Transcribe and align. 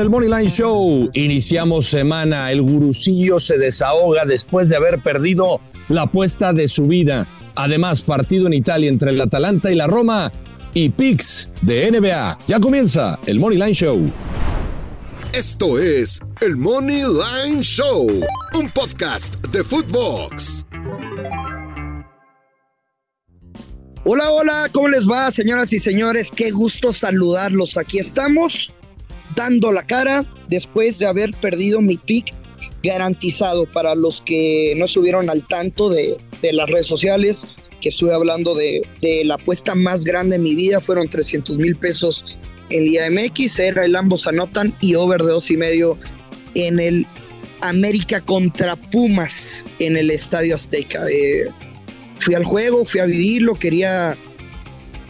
En 0.00 0.04
el 0.04 0.10
Moneyline 0.10 0.48
Show 0.48 1.10
iniciamos 1.12 1.86
semana. 1.86 2.50
El 2.50 2.62
gurucillo 2.62 3.38
se 3.38 3.58
desahoga 3.58 4.24
después 4.24 4.68
de 4.68 4.76
haber 4.76 5.02
perdido 5.02 5.60
la 5.88 6.02
apuesta 6.02 6.52
de 6.52 6.68
su 6.68 6.86
vida. 6.86 7.26
Además, 7.54 8.00
partido 8.00 8.46
en 8.46 8.54
Italia 8.54 8.88
entre 8.88 9.10
el 9.10 9.20
Atalanta 9.20 9.70
y 9.70 9.74
la 9.74 9.86
Roma 9.86 10.32
y 10.72 10.88
Pix 10.88 11.48
de 11.60 11.90
NBA. 11.90 12.38
Ya 12.46 12.60
comienza 12.60 13.18
el 13.26 13.38
Moneyline 13.40 13.74
Show. 13.74 14.10
Esto 15.32 15.78
es 15.78 16.18
el 16.40 16.56
Money 16.56 17.02
Line 17.02 17.62
Show, 17.62 18.08
un 18.54 18.70
podcast 18.70 19.36
de 19.48 19.62
Footbox. 19.62 20.64
Hola, 24.04 24.30
hola, 24.30 24.68
¿cómo 24.72 24.88
les 24.88 25.06
va, 25.06 25.30
señoras 25.30 25.72
y 25.74 25.78
señores? 25.78 26.30
Qué 26.34 26.50
gusto 26.52 26.92
saludarlos. 26.92 27.76
Aquí 27.76 27.98
estamos 27.98 28.74
dando 29.36 29.72
la 29.72 29.82
cara 29.82 30.24
después 30.48 30.98
de 30.98 31.06
haber 31.06 31.32
perdido 31.32 31.80
mi 31.80 31.96
pick 31.96 32.34
garantizado 32.82 33.66
para 33.66 33.94
los 33.94 34.20
que 34.20 34.74
no 34.76 34.84
estuvieron 34.84 35.30
al 35.30 35.46
tanto 35.46 35.88
de, 35.88 36.16
de 36.42 36.52
las 36.52 36.68
redes 36.68 36.86
sociales 36.86 37.46
que 37.80 37.88
estuve 37.88 38.14
hablando 38.14 38.54
de, 38.54 38.82
de, 39.00 39.24
la 39.24 39.34
apuesta 39.34 39.74
más 39.74 40.04
grande 40.04 40.36
de 40.36 40.42
mi 40.42 40.54
vida 40.54 40.80
fueron 40.80 41.08
300 41.08 41.56
mil 41.56 41.76
pesos 41.76 42.24
en 42.68 42.84
Liga 42.84 43.08
MX, 43.10 43.58
era 43.58 43.84
el 43.84 43.96
ambos 43.96 44.26
anotan 44.26 44.74
y 44.80 44.94
over 44.94 45.22
de 45.22 45.30
dos 45.30 45.50
y 45.50 45.56
medio 45.56 45.96
en 46.54 46.78
el 46.78 47.06
América 47.60 48.20
contra 48.20 48.76
Pumas 48.76 49.64
en 49.78 49.96
el 49.96 50.10
Estadio 50.10 50.54
Azteca. 50.54 51.00
Eh, 51.10 51.48
fui 52.18 52.34
al 52.34 52.44
juego, 52.44 52.84
fui 52.84 53.00
a 53.00 53.06
vivirlo, 53.06 53.54
quería 53.54 54.16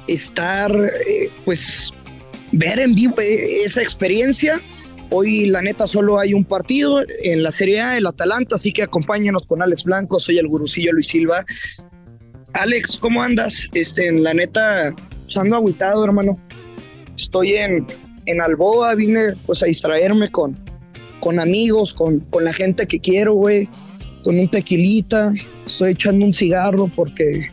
estar, 0.06 0.72
eh, 0.72 1.30
pues, 1.44 1.92
ver 2.52 2.80
en 2.80 2.94
vivo 2.94 3.20
eh, 3.20 3.64
esa 3.64 3.82
experiencia. 3.82 4.60
Hoy, 5.10 5.46
la 5.46 5.60
neta, 5.60 5.86
solo 5.86 6.18
hay 6.20 6.34
un 6.34 6.44
partido 6.44 7.02
en 7.24 7.42
la 7.42 7.50
Serie 7.50 7.80
A, 7.80 7.98
el 7.98 8.06
Atalanta, 8.06 8.54
así 8.54 8.72
que 8.72 8.84
acompáñanos 8.84 9.44
con 9.44 9.60
Alex 9.60 9.82
Blanco, 9.82 10.20
soy 10.20 10.38
el 10.38 10.46
gurucillo 10.46 10.92
Luis 10.92 11.08
Silva. 11.08 11.44
Alex, 12.52 12.96
¿cómo 12.98 13.22
andas? 13.22 13.68
Este, 13.74 14.06
en 14.06 14.22
la 14.22 14.34
neta, 14.34 14.94
pues 15.24 15.36
ando 15.36 15.56
aguitado, 15.56 16.04
hermano. 16.04 16.40
Estoy 17.16 17.54
en, 17.54 17.86
en 18.26 18.40
Alboa, 18.40 18.94
vine 18.94 19.32
pues 19.46 19.62
a 19.62 19.66
distraerme 19.66 20.28
con, 20.30 20.58
con 21.20 21.40
amigos, 21.40 21.92
con, 21.92 22.20
con 22.20 22.44
la 22.44 22.52
gente 22.52 22.86
que 22.86 23.00
quiero, 23.00 23.34
güey, 23.34 23.68
con 24.22 24.38
un 24.38 24.48
tequilita. 24.48 25.32
Estoy 25.66 25.92
echando 25.92 26.24
un 26.24 26.32
cigarro 26.32 26.90
porque, 26.94 27.50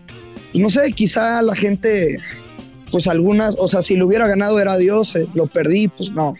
pues, 0.52 0.62
no 0.62 0.70
sé, 0.70 0.92
quizá 0.92 1.42
la 1.42 1.56
gente, 1.56 2.18
pues 2.98 3.06
algunas, 3.06 3.56
o 3.60 3.68
sea, 3.68 3.84
si 3.84 3.96
lo 3.96 4.08
hubiera 4.08 4.28
ganado 4.28 4.60
era 4.60 4.76
Dios, 4.76 5.16
eh, 5.16 5.28
lo 5.36 5.46
perdí, 5.46 5.88
pues 5.88 6.10
no. 6.10 6.34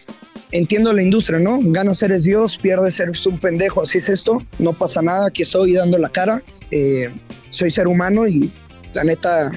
Entiendo 0.50 0.92
la 0.92 1.04
industria, 1.04 1.38
¿no? 1.38 1.60
Ganas 1.62 2.02
eres 2.02 2.24
Dios, 2.24 2.58
pierdes 2.58 2.98
eres 2.98 3.24
un 3.26 3.38
pendejo, 3.38 3.82
así 3.82 3.98
es 3.98 4.08
esto, 4.08 4.42
no 4.58 4.72
pasa 4.72 5.00
nada, 5.00 5.28
aquí 5.28 5.42
estoy 5.42 5.74
dando 5.74 5.98
la 5.98 6.08
cara. 6.08 6.42
Eh, 6.72 7.14
soy 7.50 7.70
ser 7.70 7.86
humano 7.86 8.26
y 8.26 8.50
la 8.92 9.04
neta, 9.04 9.52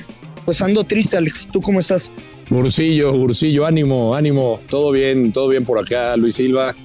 pues 0.46 0.62
ando 0.62 0.84
triste, 0.84 1.18
Alex. 1.18 1.50
¿Tú 1.52 1.60
cómo 1.60 1.80
estás? 1.80 2.12
Gursillo, 2.52 3.12
Gursillo, 3.14 3.66
ánimo, 3.66 4.14
ánimo. 4.14 4.60
Todo 4.70 4.92
bien, 4.92 5.34
todo 5.34 5.48
bien 5.48 5.66
por 5.66 5.80
acá, 5.80 6.16
Luis 6.18 6.36
Silva. 6.36 6.76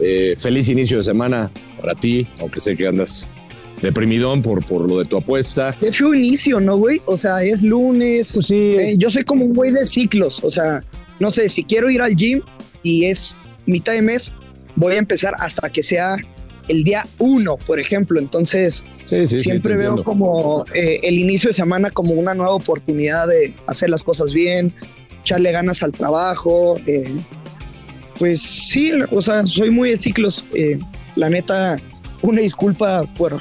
Eh, 0.00 0.34
feliz 0.36 0.68
inicio 0.68 0.98
de 0.98 1.04
semana 1.04 1.50
para 1.80 1.94
ti, 1.94 2.26
aunque 2.40 2.60
sé 2.60 2.76
que 2.76 2.88
andas 2.88 3.26
deprimidón 3.82 4.42
por, 4.42 4.64
por 4.64 4.88
lo 4.88 4.98
de 5.00 5.04
tu 5.04 5.16
apuesta. 5.18 5.76
Es 5.82 6.00
un 6.00 6.16
inicio, 6.16 6.60
¿no, 6.60 6.76
güey? 6.76 7.00
O 7.06 7.16
sea, 7.16 7.42
es 7.42 7.62
lunes. 7.62 8.30
Pues 8.32 8.46
sí. 8.46 8.54
Eh, 8.56 8.94
yo 8.96 9.10
soy 9.10 9.24
como 9.24 9.44
un 9.44 9.52
güey 9.54 9.70
de 9.72 9.84
ciclos. 9.84 10.42
O 10.42 10.48
sea, 10.50 10.82
no 11.20 11.30
sé, 11.30 11.48
si 11.48 11.64
quiero 11.64 11.90
ir 11.90 12.00
al 12.00 12.14
gym 12.16 12.40
y 12.82 13.04
es 13.06 13.36
mitad 13.66 13.92
de 13.92 14.02
mes, 14.02 14.32
voy 14.76 14.94
a 14.94 14.98
empezar 14.98 15.34
hasta 15.38 15.68
que 15.70 15.82
sea 15.82 16.16
el 16.68 16.84
día 16.84 17.06
uno, 17.18 17.56
por 17.58 17.78
ejemplo. 17.80 18.18
Entonces, 18.20 18.84
Sí, 19.06 19.26
sí, 19.26 19.38
siempre 19.38 19.74
sí, 19.74 19.78
veo 19.80 19.88
entiendo. 19.90 20.04
como 20.04 20.64
eh, 20.74 21.00
el 21.02 21.18
inicio 21.18 21.48
de 21.48 21.54
semana 21.54 21.90
como 21.90 22.12
una 22.14 22.34
nueva 22.34 22.54
oportunidad 22.54 23.26
de 23.28 23.54
hacer 23.66 23.90
las 23.90 24.02
cosas 24.02 24.32
bien, 24.32 24.72
echarle 25.22 25.50
ganas 25.52 25.82
al 25.82 25.92
trabajo. 25.92 26.78
eh, 26.86 27.10
pues 28.18 28.40
sí, 28.40 28.92
o 29.10 29.20
sea, 29.20 29.44
soy 29.46 29.70
muy 29.70 29.90
de 29.90 29.96
ciclos. 29.96 30.44
eh, 30.54 30.78
la 31.16 31.28
neta, 31.28 31.78
una 32.22 32.40
disculpa 32.40 33.02
por 33.18 33.40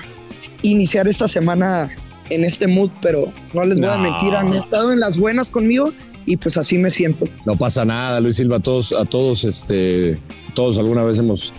iniciar 0.62 1.08
esta 1.08 1.28
semana 1.28 1.90
en 2.30 2.46
este 2.46 2.68
mood, 2.68 2.90
pero 3.02 3.32
no 3.54 3.64
les 3.66 3.80
voy 3.80 3.90
a 3.90 3.98
mentir, 3.98 4.34
han 4.34 4.54
estado 4.54 4.92
en 4.94 5.00
las 5.00 5.18
buenas 5.18 5.50
conmigo 5.50 5.92
y 6.26 6.38
pues 6.38 6.58
así 6.58 6.78
me 6.78 6.90
siento. 6.90 7.28
No 7.46 7.56
pasa 7.56 7.86
nada, 7.86 8.20
Luis 8.20 8.38
Silva. 8.38 8.58
A 8.58 8.60
todos, 8.60 8.94
a 8.94 9.06
todos, 9.06 9.44
este, 9.44 10.20
todos 10.54 10.78
alguna 10.78 11.04
vez 11.04 11.20
hemos 11.20 11.54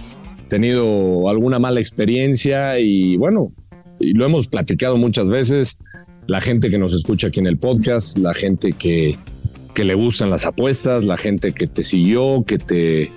tenido 0.48 1.28
alguna 1.28 1.58
mala 1.58 1.80
experiencia 1.80 2.78
y 2.78 3.16
bueno, 3.16 3.52
y 3.98 4.12
lo 4.14 4.24
hemos 4.24 4.48
platicado 4.48 4.96
muchas 4.96 5.28
veces. 5.28 5.78
La 6.26 6.40
gente 6.40 6.70
que 6.70 6.78
nos 6.78 6.94
escucha 6.94 7.28
aquí 7.28 7.40
en 7.40 7.46
el 7.46 7.58
podcast, 7.58 8.18
la 8.18 8.32
gente 8.32 8.72
que, 8.72 9.18
que 9.74 9.84
le 9.84 9.94
gustan 9.94 10.30
las 10.30 10.46
apuestas, 10.46 11.04
la 11.04 11.16
gente 11.18 11.52
que 11.52 11.66
te 11.66 11.82
siguió, 11.82 12.44
que 12.46 12.58
te, 12.58 13.10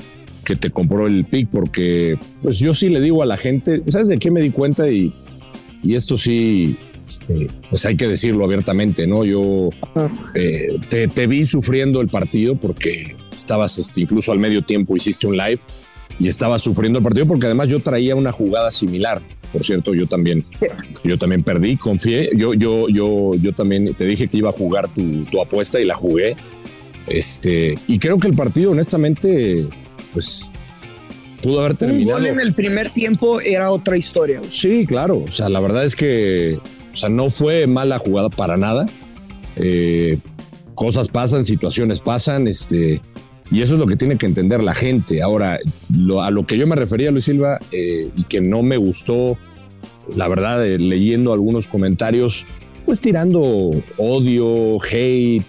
que 0.43 0.55
te 0.55 0.71
compró 0.71 1.05
el 1.07 1.25
pick, 1.25 1.49
porque 1.49 2.17
pues 2.41 2.57
yo 2.57 2.73
sí 2.73 2.89
le 2.89 2.99
digo 3.01 3.21
a 3.21 3.25
la 3.27 3.37
gente, 3.37 3.83
¿sabes 3.87 4.07
de 4.07 4.17
qué 4.17 4.31
me 4.31 4.41
di 4.41 4.49
cuenta? 4.49 4.89
Y, 4.89 5.13
y 5.85 5.93
esto 5.93 6.17
sí, 6.17 6.75
este, 7.05 7.47
pues 7.69 7.85
hay 7.85 7.95
que 7.95 8.07
decirlo 8.07 8.43
abiertamente, 8.43 9.05
¿no? 9.05 9.23
Yo 9.23 9.69
eh, 10.33 10.79
te, 10.89 11.07
te 11.07 11.27
vi 11.27 11.45
sufriendo 11.45 12.01
el 12.01 12.07
partido 12.07 12.55
porque 12.55 13.15
estabas, 13.31 13.77
este, 13.77 14.01
incluso 14.01 14.31
al 14.31 14.39
medio 14.39 14.63
tiempo 14.63 14.95
hiciste 14.95 15.27
un 15.27 15.37
live 15.37 15.59
y 16.19 16.27
estabas 16.27 16.63
sufriendo 16.63 16.97
el 16.97 17.03
partido 17.03 17.27
porque 17.27 17.45
además 17.45 17.69
yo 17.69 17.79
traía 17.81 18.15
una 18.15 18.31
jugada 18.31 18.71
similar. 18.71 19.21
Por 19.53 19.63
cierto, 19.63 19.93
yo 19.93 20.07
también, 20.07 20.43
yo 21.03 21.19
también 21.19 21.43
perdí, 21.43 21.77
confié. 21.77 22.31
Yo, 22.35 22.55
yo, 22.55 22.89
yo, 22.89 23.35
yo 23.35 23.53
también 23.53 23.93
te 23.93 24.05
dije 24.05 24.27
que 24.27 24.37
iba 24.37 24.49
a 24.49 24.53
jugar 24.53 24.87
tu, 24.89 25.23
tu 25.25 25.39
apuesta 25.39 25.79
y 25.79 25.85
la 25.85 25.95
jugué. 25.95 26.35
Este, 27.05 27.77
y 27.87 27.99
creo 27.99 28.17
que 28.17 28.27
el 28.27 28.35
partido, 28.35 28.71
honestamente, 28.71 29.67
pues 30.13 30.49
pudo 31.45 31.59
haber 31.59 31.71
Un 31.73 31.77
terminado. 31.77 32.17
gol 32.17 32.25
en 32.27 32.39
el 32.39 32.53
primer 32.53 32.89
tiempo 32.89 33.39
era 33.41 33.71
otra 33.71 33.95
historia. 33.97 34.41
Sí, 34.49 34.85
claro. 34.85 35.23
O 35.27 35.31
sea, 35.31 35.47
la 35.49 35.59
verdad 35.59 35.85
es 35.85 35.95
que 35.95 36.59
o 36.93 36.95
sea, 36.97 37.09
no 37.09 37.29
fue 37.29 37.67
mala 37.67 37.99
jugada 37.99 38.29
para 38.29 38.57
nada. 38.57 38.87
Eh, 39.57 40.17
cosas 40.73 41.07
pasan, 41.09 41.45
situaciones 41.45 41.99
pasan, 41.99 42.47
este, 42.47 43.01
y 43.51 43.61
eso 43.61 43.75
es 43.75 43.79
lo 43.79 43.85
que 43.87 43.95
tiene 43.95 44.17
que 44.17 44.25
entender 44.25 44.63
la 44.63 44.73
gente. 44.73 45.21
Ahora, 45.21 45.59
lo- 45.95 46.21
a 46.21 46.31
lo 46.31 46.45
que 46.45 46.57
yo 46.57 46.67
me 46.67 46.75
refería, 46.75 47.11
Luis 47.11 47.25
Silva, 47.25 47.59
eh, 47.71 48.09
y 48.15 48.23
que 48.23 48.41
no 48.41 48.63
me 48.63 48.77
gustó, 48.77 49.37
la 50.15 50.27
verdad, 50.27 50.65
eh, 50.65 50.77
leyendo 50.79 51.31
algunos 51.33 51.67
comentarios, 51.67 52.45
pues 52.85 53.01
tirando 53.01 53.71
odio, 53.97 54.77
hate, 54.81 55.43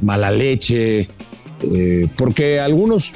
mala 0.00 0.30
leche, 0.30 1.08
porque 2.16 2.60
algunos, 2.60 3.14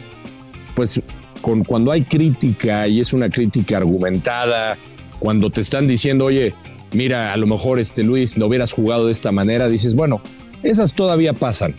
pues 0.76 1.00
con, 1.40 1.64
cuando 1.64 1.90
hay 1.90 2.02
crítica 2.02 2.86
y 2.86 3.00
es 3.00 3.12
una 3.12 3.28
crítica 3.30 3.78
argumentada, 3.78 4.76
cuando 5.18 5.50
te 5.50 5.62
están 5.62 5.88
diciendo, 5.88 6.26
oye, 6.26 6.54
mira, 6.92 7.32
a 7.32 7.36
lo 7.36 7.46
mejor 7.48 7.80
este 7.80 8.04
Luis 8.04 8.38
lo 8.38 8.46
hubieras 8.46 8.72
jugado 8.72 9.06
de 9.06 9.12
esta 9.12 9.32
manera, 9.32 9.68
dices, 9.68 9.94
bueno, 9.96 10.20
esas 10.62 10.92
todavía 10.92 11.32
pasan. 11.32 11.74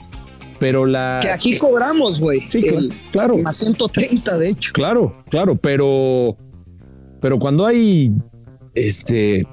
Pero 0.59 0.87
la. 0.87 1.19
Que 1.21 1.29
aquí 1.29 1.57
cobramos, 1.59 2.19
güey. 2.19 2.41
Sí, 2.49 2.65
El- 2.65 2.91
claro. 3.11 3.37
Más 3.37 3.57
130, 3.57 4.39
de 4.39 4.49
hecho. 4.49 4.71
Claro, 4.73 5.15
claro, 5.29 5.55
pero. 5.55 6.35
Pero 7.21 7.37
cuando 7.37 7.63
hay 7.67 8.11
este 8.73 9.41
eh, 9.41 9.45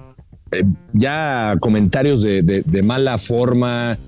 ya 0.94 1.56
comentarios 1.60 2.22
de, 2.22 2.40
de- 2.42 2.62
de 2.62 2.82
mala 2.82 3.18
forma, 3.18 3.98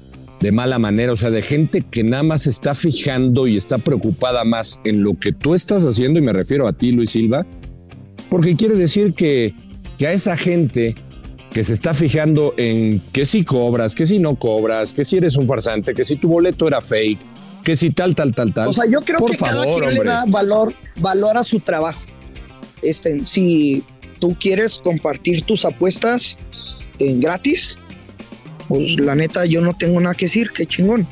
de 0.40 0.52
mala 0.52 0.78
manera, 0.78 1.12
o 1.12 1.16
sea, 1.16 1.30
de 1.30 1.42
gente 1.42 1.82
que 1.82 2.04
nada 2.04 2.22
más 2.22 2.46
está 2.46 2.74
fijando 2.74 3.46
y 3.46 3.56
está 3.56 3.78
preocupada 3.78 4.44
más 4.44 4.80
en 4.84 5.02
lo 5.02 5.18
que 5.18 5.32
tú 5.32 5.54
estás 5.54 5.84
haciendo, 5.84 6.18
y 6.18 6.22
me 6.22 6.32
refiero 6.32 6.66
a 6.66 6.72
ti, 6.72 6.92
Luis 6.92 7.10
Silva, 7.10 7.46
porque 8.28 8.54
quiere 8.56 8.74
decir 8.74 9.14
que, 9.14 9.54
que 9.98 10.06
a 10.06 10.12
esa 10.12 10.36
gente 10.36 10.94
que 11.50 11.62
se 11.62 11.72
está 11.72 11.94
fijando 11.94 12.52
en 12.58 13.00
que 13.12 13.24
si 13.24 13.44
cobras, 13.44 13.94
que 13.94 14.04
si 14.04 14.18
no 14.18 14.36
cobras, 14.36 14.92
que 14.92 15.04
si 15.04 15.16
eres 15.16 15.36
un 15.36 15.46
farsante, 15.46 15.94
que 15.94 16.04
si 16.04 16.16
tu 16.16 16.28
boleto 16.28 16.68
era 16.68 16.82
fake, 16.82 17.18
que 17.64 17.76
si 17.76 17.90
tal, 17.90 18.14
tal, 18.14 18.34
tal, 18.34 18.52
tal. 18.52 18.68
O 18.68 18.72
sea, 18.72 18.84
yo 18.86 19.00
creo 19.00 19.18
Por 19.18 19.30
que 19.30 19.38
cada 19.38 19.64
quien 19.64 19.94
le 19.94 20.04
da 20.04 20.24
valor, 20.28 20.74
valor 21.00 21.38
a 21.38 21.42
su 21.42 21.60
trabajo. 21.60 22.02
Este, 22.82 23.24
si 23.24 23.82
tú 24.20 24.36
quieres 24.38 24.78
compartir 24.78 25.42
tus 25.42 25.64
apuestas 25.64 26.36
en 26.98 27.20
gratis, 27.20 27.78
pues 28.68 28.98
la 28.98 29.14
neta 29.14 29.46
yo 29.46 29.60
no 29.60 29.74
tengo 29.74 30.00
nada 30.00 30.14
que 30.14 30.26
decir, 30.26 30.50
qué 30.50 30.66
chingón. 30.66 31.06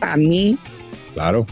A 0.00 0.16
mí, 0.16 0.58
Claro, 1.14 1.46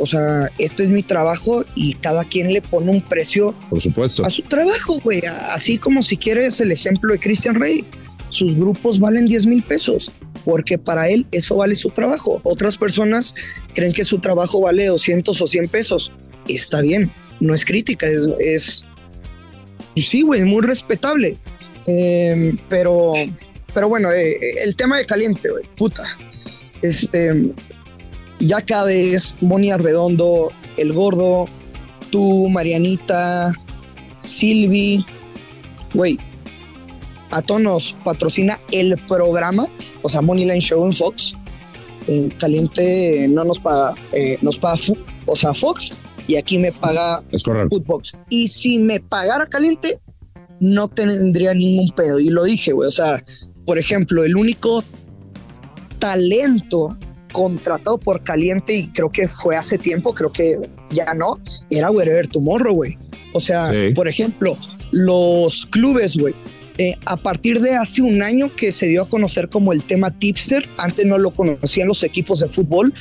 o 0.00 0.06
sea, 0.06 0.48
este 0.58 0.84
es 0.84 0.88
mi 0.88 1.02
trabajo 1.02 1.64
y 1.74 1.94
cada 1.94 2.24
quien 2.24 2.52
le 2.52 2.62
pone 2.62 2.90
un 2.90 3.02
precio 3.02 3.54
por 3.70 3.80
supuesto. 3.80 4.24
a 4.24 4.30
su 4.30 4.42
trabajo, 4.42 4.98
güey. 5.00 5.20
Así 5.50 5.78
como 5.78 6.02
si 6.02 6.16
quieres 6.16 6.60
el 6.60 6.72
ejemplo 6.72 7.12
de 7.12 7.18
Christian 7.18 7.56
Rey, 7.56 7.84
sus 8.28 8.56
grupos 8.56 8.98
valen 8.98 9.26
10 9.26 9.46
mil 9.46 9.62
pesos, 9.62 10.12
porque 10.44 10.78
para 10.78 11.08
él 11.08 11.26
eso 11.32 11.56
vale 11.56 11.74
su 11.74 11.90
trabajo. 11.90 12.40
Otras 12.44 12.76
personas 12.76 13.34
creen 13.74 13.92
que 13.92 14.04
su 14.04 14.18
trabajo 14.18 14.60
vale 14.60 14.86
200 14.86 15.40
o 15.40 15.46
100 15.46 15.68
pesos. 15.68 16.12
Está 16.46 16.80
bien, 16.80 17.10
no 17.40 17.54
es 17.54 17.64
crítica, 17.64 18.06
es, 18.06 18.28
es 18.38 18.84
pues 19.94 20.08
sí, 20.08 20.22
güey, 20.22 20.44
muy 20.44 20.62
respetable. 20.62 21.38
Eh, 21.86 22.56
pero, 22.68 23.14
pero 23.78 23.88
bueno, 23.88 24.10
eh, 24.10 24.36
el 24.64 24.74
tema 24.74 24.98
de 24.98 25.06
caliente, 25.06 25.48
güey, 25.48 25.62
puta. 25.76 26.02
Este, 26.82 27.54
ya 28.40 28.60
cada 28.60 28.86
vez 28.86 29.36
Moni 29.40 29.70
Arredondo, 29.70 30.50
El 30.76 30.92
Gordo, 30.92 31.46
tú, 32.10 32.48
Marianita, 32.48 33.52
Silvi, 34.18 35.06
güey, 35.94 36.18
a 37.30 37.40
todos 37.40 37.60
nos 37.60 37.92
patrocina 38.02 38.58
el 38.72 38.98
programa, 39.06 39.68
o 40.02 40.08
sea, 40.08 40.22
Money 40.22 40.46
Line 40.46 40.60
Show 40.60 40.84
en 40.84 40.92
Fox. 40.92 41.34
En 42.08 42.30
Caliente 42.30 43.28
no 43.30 43.44
nos 43.44 43.60
paga, 43.60 43.94
eh, 44.10 44.38
nos 44.42 44.58
paga, 44.58 44.76
o 45.26 45.36
sea, 45.36 45.54
Fox, 45.54 45.92
y 46.26 46.34
aquí 46.34 46.58
me 46.58 46.72
paga 46.72 47.22
Es. 47.30 47.44
Footbox. 47.44 48.14
Y 48.28 48.48
si 48.48 48.80
me 48.80 48.98
pagara 48.98 49.46
Caliente, 49.46 50.00
no 50.58 50.88
tendría 50.88 51.54
ningún 51.54 51.90
pedo. 51.90 52.18
Y 52.18 52.30
lo 52.30 52.42
dije, 52.42 52.72
güey, 52.72 52.88
o 52.88 52.90
sea, 52.90 53.22
por 53.68 53.78
ejemplo, 53.78 54.24
el 54.24 54.34
único 54.34 54.82
talento 55.98 56.96
contratado 57.32 57.98
por 57.98 58.24
Caliente, 58.24 58.74
y 58.74 58.88
creo 58.88 59.10
que 59.10 59.28
fue 59.28 59.56
hace 59.56 59.76
tiempo, 59.76 60.14
creo 60.14 60.32
que 60.32 60.54
ya 60.90 61.12
no, 61.12 61.38
era 61.68 61.90
Wherever 61.90 62.26
Tomorrow, 62.28 62.74
güey. 62.74 62.96
O 63.34 63.40
sea, 63.40 63.66
Sí. 63.66 63.90
por 63.94 64.08
ejemplo, 64.08 64.56
los 64.90 65.66
clubes, 65.66 66.16
güey. 66.16 66.34
eh, 66.78 66.94
a 67.06 67.16
partir 67.16 67.60
de 67.60 67.74
hace 67.74 68.00
un 68.02 68.22
año 68.22 68.54
que 68.54 68.70
se 68.70 68.86
dio 68.86 69.02
a 69.02 69.08
conocer 69.08 69.48
como 69.48 69.72
el 69.72 69.82
tema 69.82 70.12
tipster, 70.12 70.66
antes 70.78 71.04
no 71.04 71.18
lo 71.18 71.32
conocían 71.32 71.88
los 71.88 72.04
equipos 72.04 72.38
de 72.38 72.46
fútbol, 72.48 72.94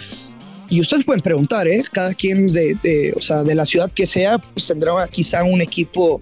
y 0.68 0.82
ustedes 0.82 1.06
pueden 1.06 1.22
preguntar, 1.22 1.68
¿eh? 1.68 1.84
Cada 1.94 2.14
quien 2.16 2.48
de, 2.48 2.76
de, 2.84 3.14
o 3.16 3.22
sea, 3.22 3.44
de 3.44 3.54
la 3.56 3.64
ciudad 3.66 3.90
que 3.92 4.06
sea, 4.08 4.40
pues 4.40 4.68
tendrá 4.68 4.92
quizá 5.10 5.44
un 5.44 5.62
equipo 5.62 6.20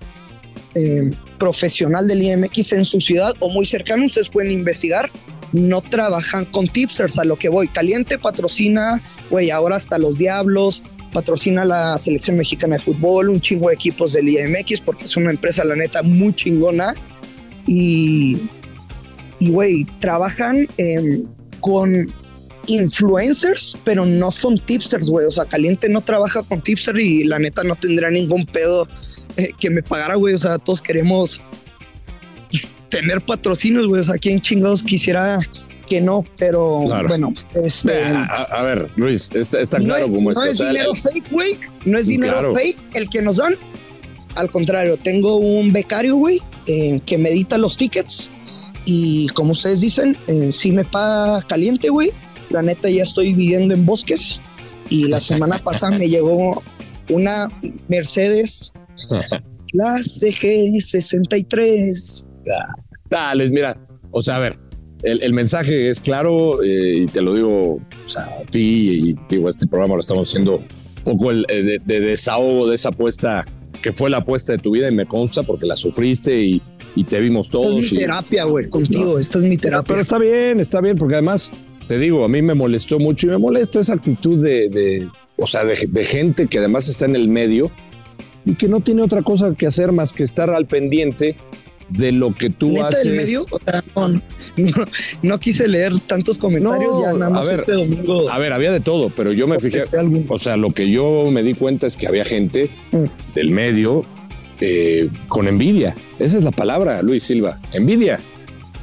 eh, 0.75 1.11
profesional 1.37 2.07
del 2.07 2.21
IMX 2.23 2.73
en 2.73 2.85
su 2.85 3.01
ciudad 3.01 3.33
o 3.39 3.49
muy 3.49 3.65
cercano. 3.65 4.05
Ustedes 4.05 4.29
pueden 4.29 4.51
investigar. 4.51 5.09
No 5.51 5.81
trabajan 5.81 6.45
con 6.45 6.67
tipsters, 6.67 7.17
a 7.17 7.23
lo 7.23 7.37
que 7.37 7.49
voy. 7.49 7.67
Caliente 7.67 8.17
patrocina, 8.17 9.01
güey, 9.29 9.51
ahora 9.51 9.77
hasta 9.77 9.97
los 9.97 10.17
Diablos, 10.17 10.81
patrocina 11.13 11.63
la 11.63 11.97
selección 11.97 12.35
mexicana 12.35 12.75
de 12.75 12.81
fútbol, 12.81 13.29
un 13.29 13.39
chingo 13.39 13.69
de 13.69 13.75
equipos 13.75 14.13
del 14.13 14.27
IMX, 14.27 14.81
porque 14.81 15.05
es 15.05 15.15
una 15.15 15.31
empresa, 15.31 15.63
la 15.63 15.75
neta, 15.75 16.03
muy 16.03 16.33
chingona. 16.33 16.93
Y, 17.65 18.37
y 19.39 19.49
güey, 19.49 19.85
trabajan 19.99 20.67
eh, 20.77 21.23
con 21.61 22.13
influencers, 22.67 23.77
pero 23.83 24.05
no 24.05 24.31
son 24.31 24.57
tipsters, 24.59 25.09
güey. 25.09 25.25
O 25.27 25.31
sea, 25.31 25.45
Caliente 25.45 25.89
no 25.89 26.01
trabaja 26.01 26.43
con 26.43 26.61
tipsters 26.61 26.99
y 27.01 27.23
la 27.23 27.39
neta 27.39 27.63
no 27.63 27.75
tendría 27.75 28.09
ningún 28.11 28.45
pedo 28.45 28.87
eh, 29.37 29.49
que 29.59 29.69
me 29.69 29.81
pagara, 29.83 30.15
güey. 30.15 30.33
O 30.33 30.37
sea, 30.37 30.57
todos 30.57 30.81
queremos 30.81 31.41
tener 32.89 33.21
patrocinios, 33.21 33.87
güey. 33.87 34.01
O 34.01 34.03
sea, 34.03 34.15
¿quién 34.15 34.41
chingados 34.41 34.83
quisiera 34.83 35.39
que 35.87 36.01
no? 36.01 36.23
Pero 36.37 36.83
Claro. 36.85 37.07
bueno, 37.07 37.33
este. 37.63 38.03
A, 38.03 38.61
ver, 38.63 38.89
Luis, 38.95 39.29
está, 39.33 39.59
está 39.61 39.79
no 39.79 39.85
claro 39.85 40.05
es, 40.05 40.11
no 40.11 40.43
es 40.43 40.57
dinero 40.57 40.91
el- 40.93 40.99
fake, 41.01 41.31
güey. 41.31 41.57
No 41.85 41.97
es 41.97 42.07
dinero 42.07 42.33
Claro. 42.33 42.55
fake 42.55 42.77
el 42.93 43.09
que 43.09 43.21
nos 43.21 43.37
dan. 43.37 43.55
Al 44.35 44.51
contrario, 44.51 44.97
tengo 44.97 45.37
un 45.37 45.71
becario, 45.71 46.17
güey, 46.17 46.41
eh, 46.67 46.99
que 47.05 47.17
me 47.17 47.29
edita 47.29 47.57
los 47.57 47.77
tickets. 47.77 48.29
Y 48.83 49.27
como 49.29 49.53
ustedes 49.53 49.81
dicen, 49.81 50.17
eh, 50.27 50.49
sí 50.51 50.71
me 50.71 50.83
paga 50.83 51.41
caliente, 51.43 51.89
güey. 51.89 52.11
La 52.49 52.61
neta, 52.61 52.89
ya 52.89 53.03
estoy 53.03 53.33
viviendo 53.33 53.73
en 53.73 53.85
bosques. 53.85 54.41
Y 54.89 55.07
la 55.07 55.19
semana 55.19 55.59
pasada 55.63 55.97
me 55.97 56.07
llegó 56.09 56.61
una 57.09 57.47
Mercedes, 57.87 58.71
la 59.73 59.97
CG63. 59.99 62.25
Ah, 63.11 63.33
Luis, 63.35 63.51
mira, 63.51 63.77
o 64.11 64.21
sea, 64.21 64.37
a 64.37 64.39
ver, 64.39 64.57
el, 65.03 65.21
el 65.23 65.33
mensaje 65.33 65.89
es 65.89 65.99
claro 66.01 66.63
eh, 66.63 67.03
y 67.03 67.05
te 67.07 67.21
lo 67.21 67.33
digo 67.35 67.73
o 67.75 67.81
sea, 68.09 68.23
a 68.23 68.43
ti 68.49 68.89
y 68.89 69.15
digo, 69.29 69.47
este 69.49 69.67
programa 69.67 69.95
lo 69.95 69.99
estamos 70.01 70.29
haciendo 70.29 70.57
un 70.57 70.65
poco 71.03 71.31
el, 71.31 71.45
eh, 71.49 71.61
de, 71.63 71.79
de 71.83 71.99
desahogo 71.99 72.67
de 72.67 72.75
esa 72.75 72.89
apuesta 72.89 73.43
que 73.81 73.91
fue 73.91 74.09
la 74.09 74.17
apuesta 74.17 74.53
de 74.53 74.59
tu 74.59 74.71
vida 74.71 74.89
y 74.89 74.93
me 74.95 75.05
consta 75.05 75.43
porque 75.43 75.65
la 75.67 75.75
sufriste 75.75 76.39
y, 76.41 76.61
y 76.95 77.03
te 77.03 77.19
vimos 77.19 77.49
todos. 77.49 77.83
es 77.83 77.91
mi 77.91 77.97
y- 77.97 78.01
terapia, 78.01 78.45
güey, 78.45 78.67
contigo. 78.69 79.19
Esto 79.19 79.39
es 79.39 79.45
mi 79.45 79.57
terapia. 79.57 79.87
Pero 79.87 80.01
está 80.01 80.17
bien, 80.17 80.59
está 80.59 80.81
bien, 80.81 80.97
porque 80.97 81.13
además, 81.15 81.51
te 81.87 81.97
digo, 81.99 82.23
a 82.23 82.27
mí 82.27 82.41
me 82.41 82.53
molestó 82.53 82.99
mucho 82.99 83.27
y 83.27 83.29
me 83.31 83.37
molesta 83.37 83.79
esa 83.79 83.93
actitud 83.93 84.43
de, 84.43 84.69
de 84.69 85.07
o 85.37 85.47
sea, 85.47 85.63
de, 85.63 85.75
de 85.87 86.03
gente 86.03 86.47
que 86.47 86.59
además 86.59 86.87
está 86.87 87.05
en 87.05 87.15
el 87.15 87.27
medio 87.29 87.71
y 88.45 88.55
que 88.55 88.67
no 88.67 88.79
tiene 88.79 89.01
otra 89.01 89.21
cosa 89.21 89.53
que 89.57 89.67
hacer 89.67 89.91
más 89.91 90.13
que 90.13 90.23
estar 90.23 90.49
al 90.49 90.65
pendiente 90.65 91.35
de 91.89 92.11
lo 92.11 92.33
que 92.33 92.49
tú 92.49 92.83
haces. 92.83 93.03
del 93.03 93.15
medio, 93.17 93.45
o 93.51 93.59
sea, 93.63 93.83
no, 93.95 94.07
no, 94.09 94.21
no 95.21 95.39
quise 95.39 95.67
leer 95.67 95.99
tantos 95.99 96.37
comentarios, 96.39 96.91
No, 96.95 97.01
ya 97.03 97.13
nada 97.13 97.27
a 97.27 97.29
más 97.29 97.47
ver, 97.47 97.59
este 97.59 97.73
domingo. 97.73 98.27
A 98.29 98.39
ver, 98.39 98.53
había 98.53 98.71
de 98.71 98.79
todo, 98.79 99.11
pero 99.15 99.31
yo 99.33 99.45
me 99.47 99.59
fijé, 99.59 99.83
algunos. 99.95 100.25
o 100.29 100.37
sea, 100.39 100.57
lo 100.57 100.71
que 100.71 100.89
yo 100.89 101.29
me 101.31 101.43
di 101.43 101.53
cuenta 101.53 101.85
es 101.85 101.95
que 101.97 102.07
había 102.07 102.25
gente 102.25 102.69
Mm. 102.91 103.03
del 103.35 103.51
medio 103.51 104.03
eh, 104.61 105.09
con 105.27 105.47
envidia. 105.47 105.95
Esa 106.17 106.37
es 106.37 106.43
la 106.43 106.51
palabra, 106.51 107.01
Luis 107.03 107.23
Silva, 107.23 107.59
envidia. 107.73 108.19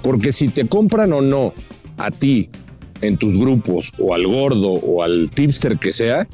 Porque 0.03 0.31
si 0.33 0.49
te 0.49 0.67
compran 0.69 1.13
o 1.13 1.23
no 1.23 1.55
a 1.97 2.11
ti 2.11 2.51
en 3.03 3.19
tus 3.19 3.37
grupos 3.37 3.93
o 3.99 4.15
al 4.15 4.27
gordo 4.27 4.73
o 4.73 5.03
al 5.03 5.31
tipster 5.31 5.79
que 5.79 5.93
sea, 5.93 6.27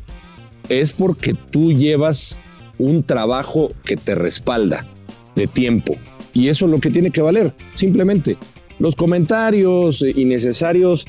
es 0.69 0.93
porque 0.93 1.35
tú 1.35 1.73
llevas 1.73 2.39
un 2.79 3.03
trabajo 3.03 3.69
que 3.85 3.97
te 3.97 4.15
respalda 4.15 4.87
de 5.35 5.47
tiempo. 5.47 5.97
Y 6.33 6.49
eso 6.49 6.67
es 6.67 6.71
lo 6.71 6.79
que 6.79 6.91
tiene 6.91 7.11
que 7.11 7.23
valer, 7.23 7.55
simplemente. 7.75 8.37
Los 8.79 8.95
comentarios 8.95 10.03
innecesarios 10.03 11.07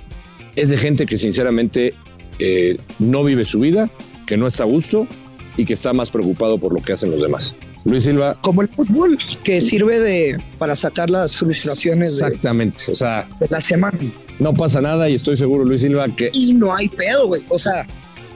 es 0.55 0.69
de 0.69 0.77
gente 0.77 1.05
que 1.05 1.17
sinceramente 1.17 1.93
eh, 2.39 2.77
no 2.97 3.23
vive 3.23 3.45
su 3.45 3.59
vida, 3.59 3.89
que 4.25 4.37
no 4.37 4.47
está 4.47 4.63
a 4.63 4.67
gusto 4.67 5.07
y 5.57 5.65
que 5.65 5.73
está 5.73 5.93
más 5.93 6.09
preocupado 6.09 6.57
por 6.57 6.73
lo 6.73 6.81
que 6.81 6.93
hacen 6.93 7.11
los 7.11 7.21
demás. 7.21 7.53
Luis 7.85 8.03
Silva, 8.03 8.37
como 8.41 8.61
el 8.61 8.69
fútbol, 8.69 9.17
que 9.43 9.61
sirve 9.61 9.99
de 9.99 10.41
para 10.57 10.75
sacar 10.75 11.09
las 11.09 11.35
frustraciones 11.35 12.17
de, 12.17 12.25
exactamente. 12.27 12.91
O 12.91 12.95
sea, 12.95 13.27
de 13.39 13.47
la 13.49 13.61
semana. 13.61 13.97
No 14.39 14.53
pasa 14.53 14.81
nada 14.81 15.09
y 15.09 15.15
estoy 15.15 15.37
seguro, 15.37 15.65
Luis 15.65 15.81
Silva, 15.81 16.07
que 16.15 16.31
Y 16.33 16.53
no 16.53 16.73
hay 16.73 16.87
pedo, 16.87 17.27
güey. 17.27 17.41
O 17.49 17.59
sea, 17.59 17.85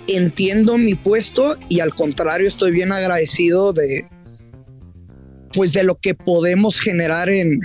entiendo 0.08 0.78
mi 0.78 0.96
puesto 0.96 1.58
y 1.70 1.80
al 1.80 1.94
contrario 1.96 2.48
estoy 2.48 2.72
bien 2.72 2.92
agradecido 2.92 3.74
de 3.74 4.06
pues 5.54 5.72
de 5.72 5.84
lo 5.84 5.96
que 5.96 6.16
podemos 6.16 6.80
generar 6.80 7.30
en, 7.30 7.62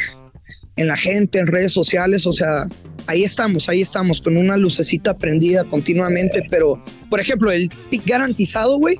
en 0.76 0.86
la 0.86 0.96
gente, 0.96 1.38
en 1.38 1.46
redes 1.46 1.72
sociales. 1.72 2.26
O 2.26 2.32
sea, 2.32 2.64
ahí 3.06 3.24
estamos, 3.24 3.68
ahí 3.68 3.80
estamos, 3.80 4.20
con 4.20 4.36
una 4.36 4.56
lucecita 4.56 5.16
prendida 5.16 5.64
continuamente. 5.64 6.46
Pero, 6.50 6.82
por 7.10 7.18
ejemplo, 7.18 7.50
el 7.50 7.70
pick 7.90 8.06
garantizado, 8.06 8.78
güey. 8.78 8.98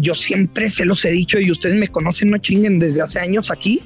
yo 0.00 0.14
siempre 0.14 0.70
se 0.70 0.86
los 0.86 1.04
he 1.04 1.10
dicho 1.10 1.38
y 1.38 1.50
ustedes 1.50 1.76
me 1.76 1.88
conocen, 1.88 2.30
no 2.30 2.38
chinguen 2.38 2.78
desde 2.78 3.02
hace 3.02 3.20
años 3.20 3.50
aquí, 3.50 3.80